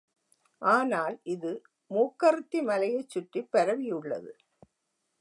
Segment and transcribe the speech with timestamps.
[0.61, 1.51] ஆனால் இது
[1.91, 4.31] மூக்கறுத்தி மலையைச் சுற்றிப் பரவியுள்ளது.